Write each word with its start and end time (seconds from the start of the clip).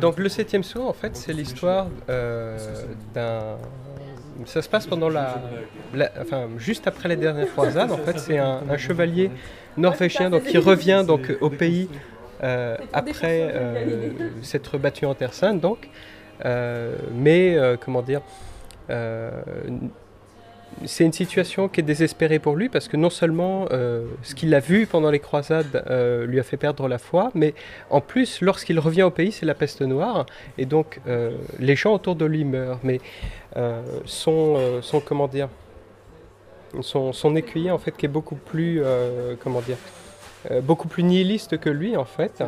Donc 0.00 0.18
le 0.18 0.28
septième 0.28 0.62
saut, 0.62 0.86
en 0.86 0.92
fait, 0.92 1.16
c'est 1.16 1.32
l'histoire 1.32 1.88
euh, 2.08 2.58
d'un... 3.14 3.56
Ça 4.46 4.62
se 4.62 4.68
passe 4.68 4.86
pendant 4.86 5.08
la, 5.08 5.40
Enfin, 6.20 6.48
juste 6.56 6.86
après 6.86 7.08
la 7.08 7.16
dernière 7.16 7.48
croisade, 7.50 7.92
en 7.92 7.98
fait, 7.98 8.18
c'est 8.18 8.38
un, 8.38 8.76
chevalier 8.76 9.30
norvégien 9.76 10.30
donc, 10.30 10.44
qui 10.44 10.58
revient 10.58 11.04
donc, 11.06 11.36
au 11.40 11.50
pays 11.50 11.88
euh, 12.42 12.76
après 12.92 13.52
euh, 13.54 14.10
s'être 14.42 14.78
battu 14.78 15.06
en 15.06 15.14
Terre 15.14 15.34
Sainte, 15.34 15.60
donc. 15.60 15.88
Mais, 16.44 17.56
comment 17.84 18.02
dire... 18.02 18.22
c'est 20.84 21.04
une 21.04 21.12
situation 21.12 21.68
qui 21.68 21.80
est 21.80 21.82
désespérée 21.82 22.38
pour 22.38 22.56
lui 22.56 22.68
parce 22.68 22.88
que 22.88 22.96
non 22.96 23.10
seulement 23.10 23.66
euh, 23.72 24.04
ce 24.22 24.34
qu'il 24.34 24.54
a 24.54 24.60
vu 24.60 24.86
pendant 24.86 25.10
les 25.10 25.18
croisades 25.18 25.84
euh, 25.88 26.26
lui 26.26 26.40
a 26.40 26.42
fait 26.42 26.56
perdre 26.56 26.88
la 26.88 26.98
foi, 26.98 27.30
mais 27.34 27.54
en 27.90 28.00
plus, 28.00 28.40
lorsqu'il 28.40 28.78
revient 28.78 29.02
au 29.02 29.10
pays, 29.10 29.32
c'est 29.32 29.46
la 29.46 29.54
peste 29.54 29.82
noire, 29.82 30.26
et 30.58 30.66
donc 30.66 31.00
euh, 31.06 31.32
les 31.58 31.76
gens 31.76 31.94
autour 31.94 32.16
de 32.16 32.24
lui 32.24 32.44
meurent. 32.44 32.80
Mais 32.82 33.00
son, 34.06 34.80
son, 34.80 35.00
comment 35.00 35.28
dire, 35.28 35.48
son, 36.80 37.12
son 37.12 37.36
écuyer 37.36 37.70
en 37.70 37.76
fait, 37.76 37.94
qui 37.94 38.06
est 38.06 38.08
beaucoup 38.08 38.36
plus, 38.36 38.82
comment 39.40 39.60
dire, 39.60 39.76
beaucoup 40.62 40.88
plus 40.88 41.02
nihiliste 41.02 41.58
que 41.58 41.68
lui 41.68 41.94
en 41.98 42.06
fait, 42.06 42.42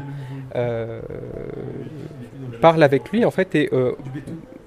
parle 2.62 2.82
avec 2.82 3.12
lui 3.12 3.26
en 3.26 3.30
fait 3.30 3.54
et 3.54 3.70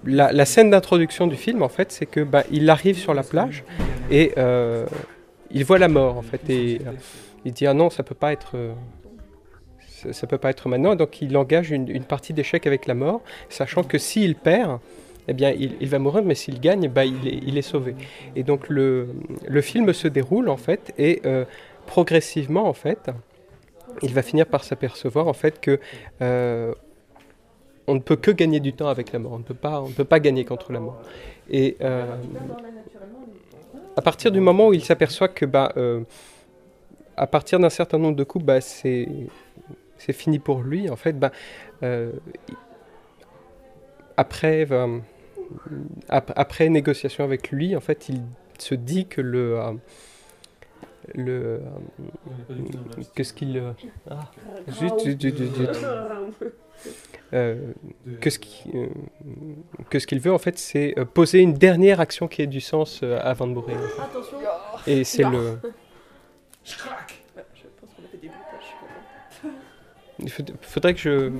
la, 0.07 0.45
scène 0.45 0.69
d'introduction 0.69 1.27
du 1.27 1.35
film 1.35 1.61
en 1.61 1.69
fait 1.69 1.91
c'est 1.91 2.05
que 2.05 2.21
bah, 2.21 2.43
il 2.51 2.69
arrive 2.69 2.97
sur 2.97 3.13
la 3.13 3.23
plage 3.23 3.63
et 4.09 4.33
euh, 4.37 4.85
il 5.51 5.65
voit 5.65 5.77
la 5.77 5.87
mort 5.87 6.17
en 6.17 6.21
fait 6.21 6.41
euh, 6.49 6.77
il 7.45 7.51
dit 7.51 7.67
ah 7.67 7.73
non 7.73 7.89
ça 7.89 8.03
peut 8.03 8.15
pas 8.15 8.31
être 8.31 8.51
euh, 8.55 8.73
ça, 10.11 10.27
peut 10.27 10.37
pas 10.37 10.49
être 10.49 10.69
maintenant 10.69 10.95
donc 10.95 11.21
il 11.21 11.35
engage 11.35 11.71
une, 11.71 12.03
partie 12.03 12.33
d'échec 12.33 12.65
avec 12.67 12.87
la 12.87 12.93
mort 12.93 13.21
sachant 13.49 13.83
que 13.83 13.97
s'il 13.97 14.35
perd 14.35 14.79
eh 15.29 15.33
bien, 15.33 15.51
il, 15.51 15.89
va 15.89 15.99
mourir, 15.99 16.23
mais 16.23 16.35
s'il 16.35 16.61
gagne, 16.61 16.87
bah, 16.87 17.03
il, 17.03 17.57
est, 17.57 17.61
sauvé. 17.61 17.95
Et 18.37 18.43
donc, 18.43 18.69
le, 18.69 19.09
film 19.61 19.91
se 19.91 20.07
déroule, 20.07 20.47
en 20.47 20.55
fait, 20.55 20.93
et 20.97 21.21
progressivement, 21.85 22.65
en 22.69 22.71
fait, 22.71 23.09
il 24.03 24.13
va 24.13 24.21
finir 24.21 24.45
par 24.45 24.63
s'apercevoir, 24.63 25.27
en 25.27 25.33
fait, 25.33 25.59
que 25.59 25.81
on 27.87 27.95
ne 27.95 27.99
peut 27.99 28.17
que 28.17 28.31
gagner 28.31 28.59
du 28.59 28.73
temps 28.73 28.89
avec 28.89 29.11
la 29.13 29.19
mort. 29.19 29.33
On 29.33 29.39
ne 29.39 29.43
peut 29.43 29.53
pas, 29.53 29.81
on 29.81 29.87
ne 29.89 29.93
peut 29.93 30.05
pas 30.05 30.19
gagner 30.19 30.43
contre 30.45 30.71
la 30.71 30.79
mort. 30.79 31.01
Et 31.49 31.77
euh, 31.81 32.05
à 33.95 34.01
partir 34.01 34.31
du 34.31 34.39
moment 34.41 34.67
où 34.67 34.73
il 34.73 34.83
s'aperçoit 34.83 35.29
que, 35.29 35.45
bah, 35.45 35.71
euh, 35.77 36.01
à 37.15 37.27
partir 37.27 37.59
d'un 37.59 37.69
certain 37.69 37.97
nombre 37.97 38.15
de 38.15 38.23
coups, 38.23 38.43
bah, 38.45 38.61
c'est 38.61 39.07
c'est 39.97 40.13
fini 40.13 40.37
pour 40.37 40.61
lui. 40.61 40.89
En 40.89 40.95
fait, 40.95 41.13
bah, 41.17 41.31
euh, 41.81 42.11
après, 44.17 44.67
ap- 46.09 46.33
après 46.35 46.69
négociation 46.69 47.23
avec 47.23 47.51
lui, 47.51 47.75
en 47.75 47.79
fait, 47.79 48.09
il 48.09 48.21
se 48.59 48.75
dit 48.75 49.05
que 49.07 49.21
le 49.21 49.57
le 51.15 51.61
qu'est-ce 53.15 53.33
qu'il 53.33 53.63
ah, 54.09 54.19
zut, 54.69 54.99
zut, 54.99 55.37
que 57.31 58.29
ce 58.29 58.39
qui, 58.39 58.69
euh, 58.75 58.87
que 59.89 59.99
ce 59.99 60.07
qu'il 60.07 60.19
veut 60.19 60.33
en 60.33 60.37
fait 60.37 60.57
c'est 60.57 60.97
euh, 60.97 61.03
poser 61.05 61.39
une 61.39 61.53
dernière 61.53 61.99
action 61.99 62.27
qui 62.27 62.41
ait 62.41 62.47
du 62.47 62.61
sens 62.61 63.01
euh, 63.03 63.19
avant 63.21 63.47
de 63.47 63.53
mourir 63.53 63.77
Attention. 63.99 64.37
et 64.87 65.03
c'est 65.03 65.23
le 65.23 65.59
Je 66.63 66.75
pense 66.75 66.83
qu'on 66.83 68.03
a 68.03 68.07
fait 68.11 68.17
des 68.17 68.29
bruitages. 68.29 68.73
il 70.19 70.29
faudrait 70.61 70.93
que 70.93 70.99
je, 70.99 71.31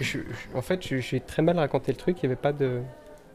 je- 0.00 0.18
je- 0.18 0.56
en 0.56 0.62
fait 0.62 0.86
je- 0.86 0.98
j'ai 0.98 1.20
très 1.20 1.42
mal 1.42 1.58
raconté 1.58 1.92
le 1.92 1.98
truc 1.98 2.18
il 2.22 2.26
n'y 2.26 2.32
avait 2.32 2.40
pas 2.40 2.52
de 2.52 2.80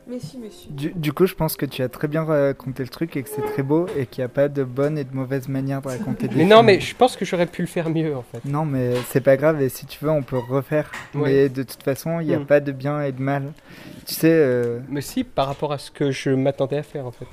Mais 0.10 0.20
si, 0.20 0.40
mais 0.40 0.50
si. 0.50 0.68
Du, 0.72 0.92
du 0.92 1.14
coup, 1.14 1.28
je 1.28 1.36
pense 1.36 1.56
que 1.56 1.66
tu 1.68 1.84
as 1.84 1.90
très 1.90 2.08
bien 2.08 2.24
raconté 2.24 2.82
le 2.82 2.90
truc 2.90 3.16
et 3.16 3.22
que 3.22 3.30
c'est 3.30 3.42
très 3.44 3.62
beau 3.62 3.86
et 3.96 4.06
qu'il 4.08 4.22
n'y 4.22 4.26
a 4.26 4.30
pas 4.30 4.48
de 4.50 4.64
bonne 4.64 4.98
et 4.98 5.04
de 5.04 5.16
mauvaise 5.16 5.48
manière 5.48 5.82
de 5.84 5.88
raconter 5.88 6.28
des 6.28 6.36
mais 6.36 6.46
non 6.46 6.58
films. 6.58 6.66
mais 6.66 6.80
je 6.80 6.96
pense 6.96 7.16
que 7.16 7.26
j'aurais 7.26 7.46
pu 7.46 7.62
le 7.62 7.68
faire 7.68 7.90
mieux 7.92 8.16
en 8.16 8.24
fait 8.24 8.44
Non, 8.46 8.66
mais 8.66 8.94
c'est 9.10 9.22
pas 9.22 9.38
grave 9.38 9.62
et 9.62 9.70
si 9.70 9.86
tu 9.86 10.04
veux, 10.04 10.10
on 10.10 10.24
peut 10.24 10.40
refaire. 10.40 10.92
Ouais. 11.14 11.22
Mais 11.44 11.50
de 11.50 11.62
toute 11.64 11.84
façon, 11.84 12.20
il 12.22 12.28
n'y 12.28 12.34
a 12.34 12.40
Mm. 12.40 12.46
pas 12.46 12.60
de 12.60 12.72
bien 12.72 13.02
et 13.04 13.12
de 13.12 13.22
mal. 13.22 13.52
Tu 14.08 14.16
sais, 14.16 14.32
euh, 14.32 14.80
mais 14.90 15.02
si 15.02 15.24
par 15.24 15.46
rapport 15.48 15.72
à 15.74 15.78
ce 15.78 15.92
que 15.92 16.10
je 16.10 16.32
m'attendais 16.32 16.78
à 16.78 16.84
faire 16.84 17.06
en 17.06 17.12
fait 17.12 17.28